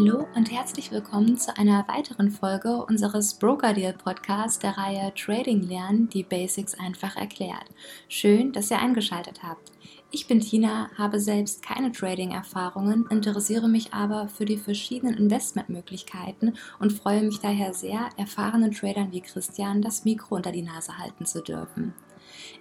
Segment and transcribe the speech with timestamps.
[0.00, 5.60] Hallo und herzlich willkommen zu einer weiteren Folge unseres Broker Deal Podcasts der Reihe Trading
[5.60, 7.66] Lernen, die Basics einfach erklärt.
[8.08, 9.72] Schön, dass ihr eingeschaltet habt.
[10.10, 16.94] Ich bin Tina, habe selbst keine Trading-Erfahrungen, interessiere mich aber für die verschiedenen Investmentmöglichkeiten und
[16.94, 21.42] freue mich daher sehr, erfahrenen Tradern wie Christian das Mikro unter die Nase halten zu
[21.42, 21.92] dürfen.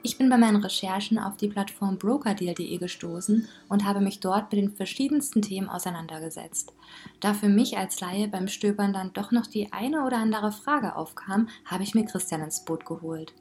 [0.02, 4.62] Ich bin bei meinen Recherchen auf die Plattform brokerdeal.de gestoßen und habe mich dort mit
[4.62, 6.74] den verschiedensten Themen auseinandergesetzt.
[7.20, 10.96] Da für mich als Laie beim Stöbern dann doch noch die eine oder andere Frage
[10.96, 13.34] aufkam, habe ich mir Christian ins Boot geholt.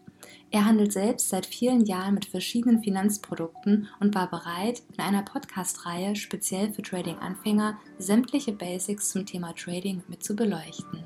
[0.50, 6.16] Er handelt selbst seit vielen Jahren mit verschiedenen Finanzprodukten und war bereit, in einer Podcast-Reihe
[6.16, 11.04] speziell für Trading-Anfänger sämtliche Basics zum Thema Trading mit zu beleuchten.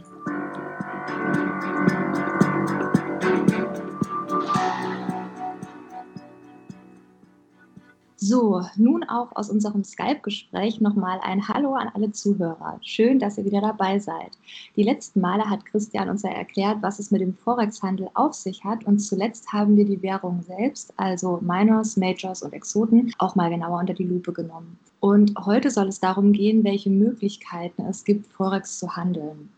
[8.24, 12.78] So, nun auch aus unserem Skype-Gespräch nochmal ein Hallo an alle Zuhörer.
[12.80, 14.38] Schön, dass ihr wieder dabei seid.
[14.76, 18.62] Die letzten Male hat Christian uns ja erklärt, was es mit dem Forex-Handel auf sich
[18.62, 18.84] hat.
[18.84, 23.80] Und zuletzt haben wir die Währung selbst, also Minors, Majors und Exoten, auch mal genauer
[23.80, 24.78] unter die Lupe genommen.
[25.00, 29.48] Und heute soll es darum gehen, welche Möglichkeiten es gibt, Forex zu handeln.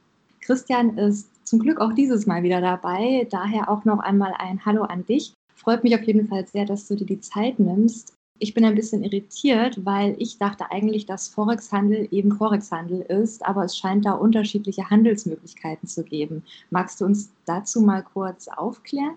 [0.40, 3.28] Christian ist zum Glück auch dieses Mal wieder dabei.
[3.30, 5.34] Daher auch noch einmal ein Hallo an dich.
[5.54, 8.13] Freut mich auf jeden Fall sehr, dass du dir die Zeit nimmst.
[8.40, 13.64] Ich bin ein bisschen irritiert, weil ich dachte eigentlich, dass Forex-Handel eben Forex-Handel ist, aber
[13.64, 16.44] es scheint da unterschiedliche Handelsmöglichkeiten zu geben.
[16.70, 19.16] Magst du uns dazu mal kurz aufklären?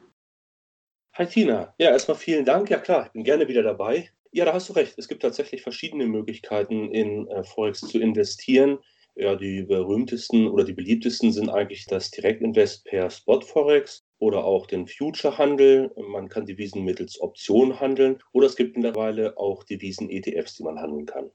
[1.13, 1.73] Hi Tina.
[1.79, 2.69] Ja, erstmal vielen Dank.
[2.69, 4.11] Ja klar, ich bin gerne wieder dabei.
[4.31, 4.99] Ja, da hast du recht.
[4.99, 8.77] Es gibt tatsächlich verschiedene Möglichkeiten, in äh, Forex zu investieren.
[9.19, 14.67] Ja, die berühmtesten oder die beliebtesten sind eigentlich das Direktinvest per Spot Forex oder auch
[14.67, 15.91] den Future-Handel.
[16.11, 21.07] Man kann Devisen mittels Optionen handeln oder es gibt mittlerweile auch Devisen-ETFs, die man handeln
[21.07, 21.31] kann.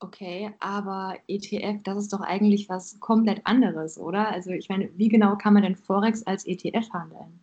[0.00, 4.28] Okay, aber ETF, das ist doch eigentlich was komplett anderes, oder?
[4.28, 7.38] Also ich meine, wie genau kann man denn Forex als ETF handeln?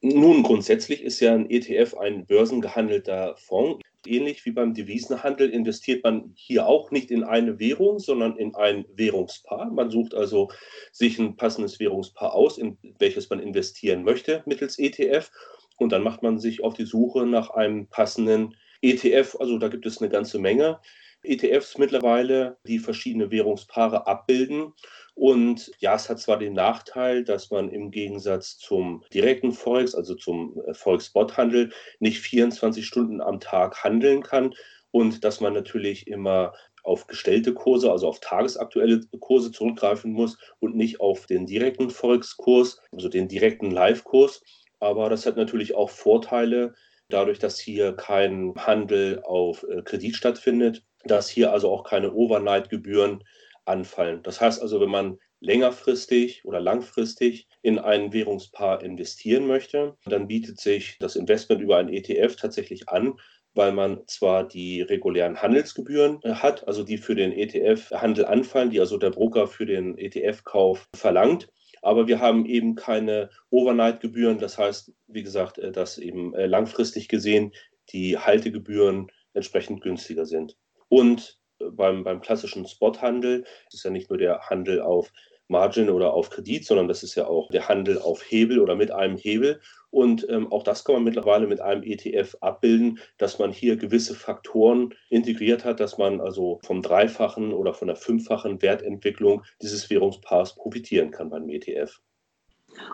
[0.00, 3.83] Nun, grundsätzlich ist ja ein ETF ein börsengehandelter Fonds.
[4.06, 8.84] Ähnlich wie beim Devisenhandel investiert man hier auch nicht in eine Währung, sondern in ein
[8.94, 9.70] Währungspaar.
[9.70, 10.50] Man sucht also
[10.92, 15.30] sich ein passendes Währungspaar aus, in welches man investieren möchte mittels ETF.
[15.76, 19.36] Und dann macht man sich auf die Suche nach einem passenden ETF.
[19.40, 20.80] Also da gibt es eine ganze Menge.
[21.24, 24.72] ETFs mittlerweile, die verschiedene Währungspaare abbilden.
[25.14, 30.14] Und ja, es hat zwar den Nachteil, dass man im Gegensatz zum direkten Forex, also
[30.16, 31.70] zum äh, Forex-Spot-Handel,
[32.00, 34.54] nicht 24 Stunden am Tag handeln kann
[34.90, 40.76] und dass man natürlich immer auf gestellte Kurse, also auf tagesaktuelle Kurse zurückgreifen muss und
[40.76, 44.42] nicht auf den direkten Forex-Kurs, also den direkten Live-Kurs.
[44.80, 46.74] Aber das hat natürlich auch Vorteile,
[47.08, 53.22] dadurch, dass hier kein Handel auf äh, Kredit stattfindet, dass hier also auch keine Overnight-Gebühren
[53.64, 54.22] anfallen.
[54.22, 60.60] Das heißt also, wenn man längerfristig oder langfristig in ein Währungspaar investieren möchte, dann bietet
[60.60, 63.14] sich das Investment über ein ETF tatsächlich an,
[63.54, 68.80] weil man zwar die regulären Handelsgebühren äh, hat, also die für den ETF-Handel anfallen, die
[68.80, 71.48] also der Broker für den ETF-Kauf verlangt,
[71.84, 74.38] aber wir haben eben keine Overnight-Gebühren.
[74.38, 77.52] Das heißt, wie gesagt, äh, dass eben äh, langfristig gesehen
[77.92, 80.56] die Haltegebühren entsprechend günstiger sind.
[80.88, 85.10] Und beim, beim klassischen Spothandel ist ja nicht nur der Handel auf
[85.48, 88.90] Margin oder auf Kredit, sondern das ist ja auch der Handel auf Hebel oder mit
[88.90, 89.60] einem Hebel.
[89.90, 94.14] Und ähm, auch das kann man mittlerweile mit einem ETF abbilden, dass man hier gewisse
[94.14, 100.56] Faktoren integriert hat, dass man also vom dreifachen oder von der fünffachen Wertentwicklung dieses Währungspaars
[100.56, 102.00] profitieren kann beim ETF.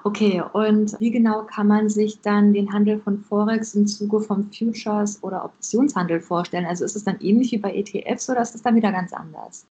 [0.04, 4.50] Okay, und wie genau kann man sich dann den Handel von Forex im Zuge vom
[4.52, 6.66] Futures- oder Optionshandel vorstellen?
[6.66, 9.66] Also ist es dann ähnlich wie bei ETFs oder ist es dann wieder ganz anders?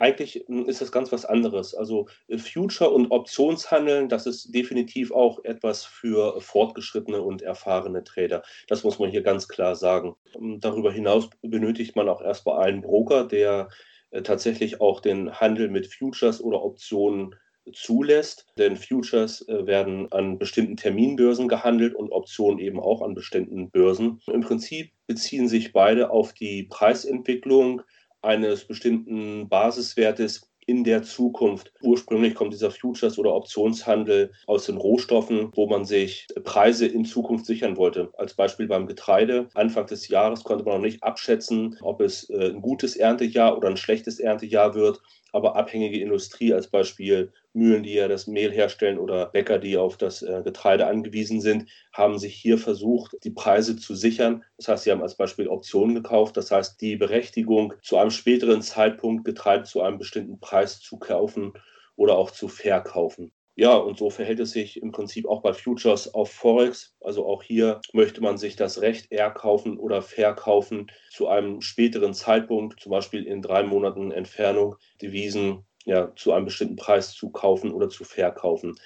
[0.00, 1.74] Eigentlich hm, ist das ganz was anderes.
[1.74, 8.42] Also äh, Future- und Optionshandeln, das ist definitiv auch etwas für fortgeschrittene und erfahrene Trader.
[8.66, 10.16] Das muss man hier ganz klar sagen.
[10.32, 13.68] Hm, darüber hinaus benötigt man auch erstmal einen Broker, der
[14.10, 17.34] äh, tatsächlich auch den Handel mit Futures oder Optionen
[17.72, 18.46] zulässt.
[18.58, 24.20] Denn Futures äh, werden an bestimmten Terminbörsen gehandelt und Optionen eben auch an bestimmten Börsen.
[24.26, 27.82] Im Prinzip beziehen sich beide auf die Preisentwicklung
[28.22, 31.72] eines bestimmten Basiswertes in der Zukunft.
[31.82, 37.46] Ursprünglich kommt dieser Futures- oder Optionshandel aus den Rohstoffen, wo man sich Preise in Zukunft
[37.46, 38.12] sichern wollte.
[38.16, 39.48] Als Beispiel beim Getreide.
[39.54, 43.68] Anfang des Jahres konnte man noch nicht abschätzen, ob es äh, ein gutes Erntejahr oder
[43.68, 45.00] ein schlechtes Erntejahr wird.
[45.32, 49.96] Aber abhängige Industrie, als Beispiel Mühlen, die ja das Mehl herstellen oder Bäcker, die auf
[49.96, 54.44] das äh, Getreide angewiesen sind, haben sich hier versucht, die Preise zu sichern.
[54.56, 56.36] Das heißt, sie haben als Beispiel Optionen gekauft.
[56.36, 61.52] Das heißt, die Berechtigung, zu einem späteren Zeitpunkt Getreide zu einem bestimmten Preis zu kaufen
[61.96, 63.32] oder auch zu verkaufen.
[63.60, 66.94] Ja, und so verhält es sich im Prinzip auch bei Futures auf Forex.
[66.98, 72.80] Also auch hier möchte man sich das Recht erkaufen oder verkaufen zu einem späteren Zeitpunkt,
[72.80, 77.90] zum Beispiel in drei Monaten Entfernung, Devisen ja, zu einem bestimmten Preis zu kaufen oder
[77.90, 78.76] zu verkaufen.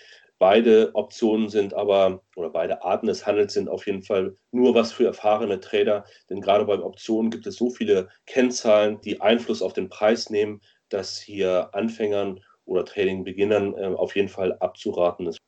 [0.41, 4.91] Beide Optionen sind aber, oder beide Arten des Handels sind auf jeden Fall nur was
[4.93, 9.73] für erfahrene Trader, denn gerade bei Optionen gibt es so viele Kennzahlen, die Einfluss auf
[9.73, 15.39] den Preis nehmen, dass hier Anfängern oder Trading-Beginnern äh, auf jeden Fall abzuraten ist.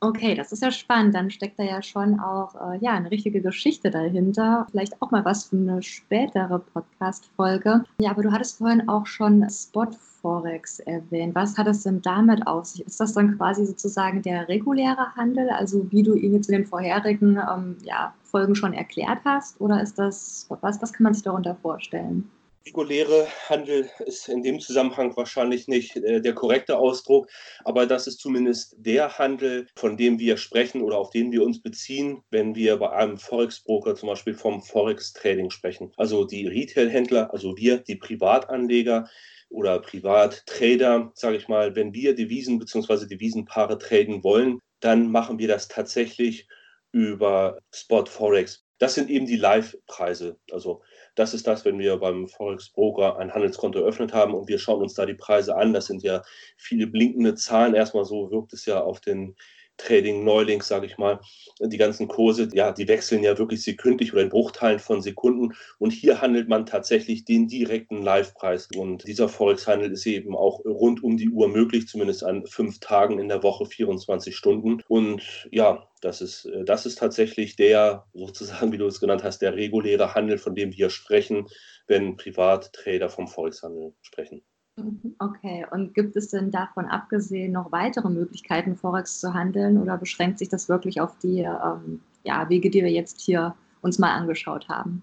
[0.00, 1.14] Okay, das ist ja spannend.
[1.14, 4.66] Dann steckt da ja schon auch äh, ja, eine richtige Geschichte dahinter.
[4.70, 7.82] Vielleicht auch mal was für eine spätere Podcast-Folge.
[8.00, 9.90] Ja, aber du hattest vorhin auch schon Spot
[10.20, 11.34] Forex erwähnt.
[11.34, 12.86] Was hat es denn damit auf sich?
[12.86, 16.66] Ist das dann quasi sozusagen der reguläre Handel, also wie du ihn jetzt in den
[16.66, 19.58] vorherigen ähm, ja, Folgen schon erklärt hast?
[19.60, 22.30] Oder ist das, was, was kann man sich darunter vorstellen?
[22.66, 27.28] Reguläre Handel ist in dem Zusammenhang wahrscheinlich nicht äh, der korrekte Ausdruck,
[27.64, 31.62] aber das ist zumindest der Handel, von dem wir sprechen oder auf den wir uns
[31.62, 35.92] beziehen, wenn wir bei einem Forex-Broker zum Beispiel vom Forex-Trading sprechen.
[35.96, 39.08] Also die Retail-Händler, also wir, die Privatanleger,
[39.48, 43.06] oder Privattrader, sage ich mal, wenn wir Devisen bzw.
[43.06, 46.48] Devisenpaare traden wollen, dann machen wir das tatsächlich
[46.92, 48.65] über Spot Forex.
[48.78, 50.38] Das sind eben die Live-Preise.
[50.52, 50.82] Also
[51.14, 54.94] das ist das, wenn wir beim Forex-Broker ein Handelskonto eröffnet haben und wir schauen uns
[54.94, 55.72] da die Preise an.
[55.72, 56.22] Das sind ja
[56.56, 57.74] viele blinkende Zahlen.
[57.74, 59.36] Erstmal so wirkt es ja auf den
[59.76, 61.20] Trading Neulinks, sage ich mal.
[61.60, 65.54] Die ganzen Kurse, ja, die wechseln ja wirklich sekündlich oder in Bruchteilen von Sekunden.
[65.78, 68.68] Und hier handelt man tatsächlich den direkten Live-Preis.
[68.76, 73.18] Und dieser Forex-Handel ist eben auch rund um die Uhr möglich, zumindest an fünf Tagen
[73.18, 74.82] in der Woche, 24 Stunden.
[74.88, 79.54] Und ja, das ist, das ist tatsächlich der, sozusagen, wie du es genannt hast, der
[79.56, 81.46] reguläre Handel, von dem wir sprechen,
[81.86, 84.42] wenn Privattrader vom Forex-Handel sprechen.
[84.78, 89.96] Mhm, okay, und gibt es denn davon abgesehen noch weitere Möglichkeiten, Forex zu handeln oder
[89.96, 94.12] beschränkt sich das wirklich auf die ähm, ja, Wege, die wir jetzt hier uns mal
[94.12, 95.02] angeschaut haben?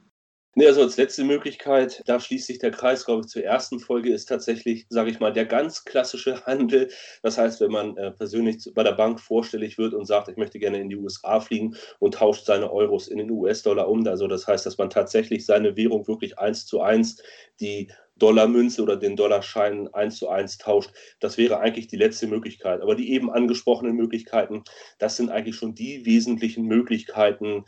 [0.56, 4.14] Nee, also als letzte Möglichkeit, da schließt sich der Kreis, glaube ich, zur ersten Folge,
[4.14, 6.92] ist tatsächlich, sage ich mal, der ganz klassische Handel.
[7.24, 10.60] Das heißt, wenn man äh, persönlich bei der Bank vorstellig wird und sagt, ich möchte
[10.60, 14.06] gerne in die USA fliegen und tauscht seine Euros in den US-Dollar um.
[14.06, 17.18] Also das heißt, dass man tatsächlich seine Währung wirklich eins zu eins
[17.60, 20.92] die Dollarmünze oder den Dollarschein eins zu eins tauscht.
[21.20, 22.82] Das wäre eigentlich die letzte Möglichkeit.
[22.82, 24.64] Aber die eben angesprochenen Möglichkeiten,
[25.00, 27.66] das sind eigentlich schon die wesentlichen Möglichkeiten,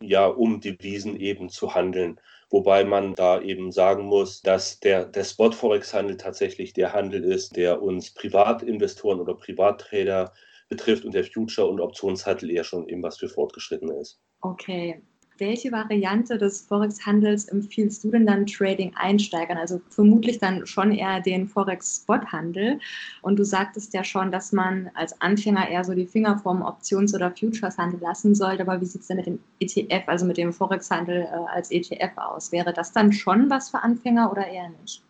[0.00, 2.20] ja, um Devisen eben zu handeln.
[2.50, 7.82] Wobei man da eben sagen muss, dass der, der Spot-Forex-Handel tatsächlich der Handel ist, der
[7.82, 10.32] uns Privatinvestoren oder Privattrader
[10.68, 14.20] betrifft und der Future- und Optionshandel eher schon eben was für Fortgeschrittene ist.
[14.40, 15.02] Okay,
[15.38, 19.58] welche Variante des Forex-Handels empfiehlst du denn dann Trading-Einsteigern?
[19.58, 22.78] Also vermutlich dann schon eher den Forex-Spot-Handel.
[23.22, 27.14] Und du sagtest ja schon, dass man als Anfänger eher so die Finger vom Options-
[27.14, 28.62] oder Futures-Handel lassen sollte.
[28.62, 32.16] Aber wie sieht es denn mit dem ETF, also mit dem Forex-Handel äh, als ETF
[32.16, 32.52] aus?
[32.52, 35.02] Wäre das dann schon was für Anfänger oder eher nicht?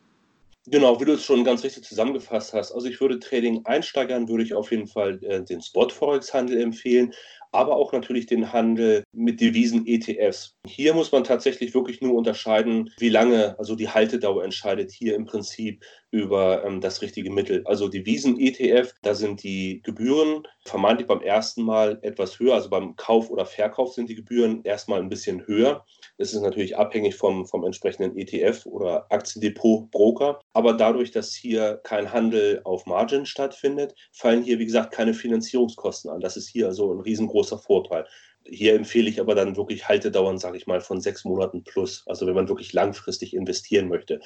[0.66, 2.72] Genau, wie du es schon ganz richtig zusammengefasst hast.
[2.72, 7.12] Also ich würde Trading einsteigern, würde ich auf jeden Fall äh, den Spot-Forex-Handel empfehlen
[7.54, 10.54] aber auch natürlich den Handel mit Devisen-ETFs.
[10.66, 15.24] Hier muss man tatsächlich wirklich nur unterscheiden, wie lange, also die Haltedauer entscheidet hier im
[15.24, 17.62] Prinzip über ähm, das richtige Mittel.
[17.64, 23.30] Also Devisen-ETF, da sind die Gebühren vermeintlich beim ersten Mal etwas höher, also beim Kauf
[23.30, 25.84] oder Verkauf sind die Gebühren erstmal ein bisschen höher.
[26.16, 30.38] Das ist natürlich abhängig vom, vom entsprechenden ETF oder Aktiendepot-Broker.
[30.52, 36.12] Aber dadurch, dass hier kein Handel auf Margin stattfindet, fallen hier, wie gesagt, keine Finanzierungskosten
[36.12, 36.20] an.
[36.20, 38.06] Das ist hier also ein riesengroßer Vorteil.
[38.46, 42.04] Hier empfehle ich aber dann wirklich Haltedauern, sage ich mal, von sechs Monaten plus.
[42.06, 44.20] Also wenn man wirklich langfristig investieren möchte.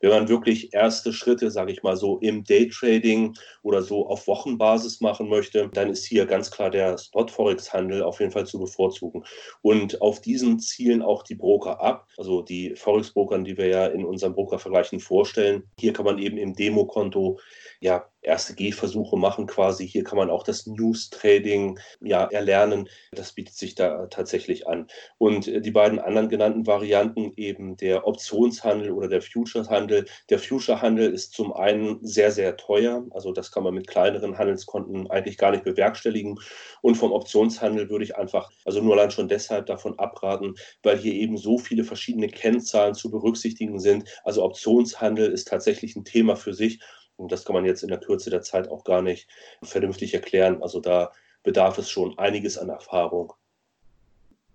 [0.00, 5.00] Wenn man wirklich erste Schritte, sage ich mal so, im Daytrading oder so auf Wochenbasis
[5.00, 9.24] machen möchte, dann ist hier ganz klar der Spot-Forex-Handel auf jeden Fall zu bevorzugen.
[9.62, 14.04] Und auf diesen zielen auch die Broker ab, also die Forex-Brokern, die wir ja in
[14.04, 15.64] unseren Brokervergleichen vorstellen.
[15.78, 17.38] Hier kann man eben im Demokonto
[17.80, 19.86] ja, erste Gehversuche machen quasi.
[19.86, 22.88] Hier kann man auch das News-Trading ja, erlernen.
[23.10, 24.86] Das bietet sich da tatsächlich an.
[25.18, 30.06] Und äh, die beiden anderen genannten Varianten, eben der Optionshandel oder der Future-Handel.
[30.30, 33.04] Der Future-Handel ist zum einen sehr, sehr teuer.
[33.10, 36.38] Also das kann man mit kleineren Handelskonten eigentlich gar nicht bewerkstelligen.
[36.80, 41.14] Und vom Optionshandel würde ich einfach, also nur allein schon deshalb davon abraten, weil hier
[41.14, 44.08] eben so viele verschiedene Kennzahlen zu berücksichtigen sind.
[44.24, 46.80] Also Optionshandel ist tatsächlich ein Thema für sich
[47.22, 49.28] Und das kann man jetzt in der Kürze der Zeit auch gar nicht
[49.62, 50.62] vernünftig erklären.
[50.62, 51.12] Also da
[51.42, 53.32] bedarf es schon einiges an Erfahrung.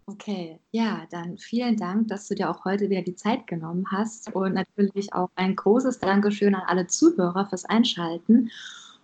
[0.10, 4.34] Okay, ja, dann vielen Dank, dass du dir auch heute wieder die Zeit genommen hast
[4.34, 8.50] und natürlich auch ein großes Dankeschön an alle Zuhörer fürs Einschalten.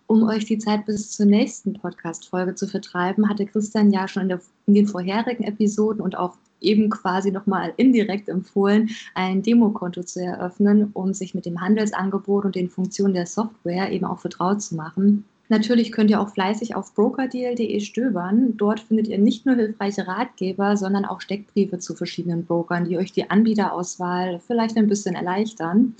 [0.06, 4.28] Um euch die Zeit bis zur nächsten Podcast-Folge zu vertreiben, hatte Christian ja schon in,
[4.28, 10.22] der, in den vorherigen Episoden und auch eben quasi nochmal indirekt empfohlen, ein Demokonto zu
[10.22, 14.74] eröffnen, um sich mit dem Handelsangebot und den Funktionen der Software eben auch vertraut zu
[14.74, 15.24] machen.
[15.50, 18.56] Natürlich könnt ihr auch fleißig auf brokerdeal.de stöbern.
[18.56, 23.12] Dort findet ihr nicht nur hilfreiche Ratgeber, sondern auch Steckbriefe zu verschiedenen Brokern, die euch
[23.12, 25.94] die Anbieterauswahl vielleicht ein bisschen erleichtern.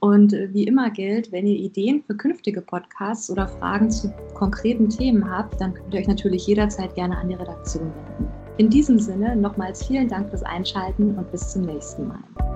[0.00, 4.88] Und äh, wie immer gilt, wenn ihr Ideen für künftige Podcasts oder Fragen zu konkreten
[4.88, 8.28] Themen habt, dann könnt ihr euch natürlich jederzeit gerne an die Redaktion wenden.
[8.58, 12.55] In diesem Sinne nochmals vielen Dank fürs Einschalten und bis zum nächsten Mal.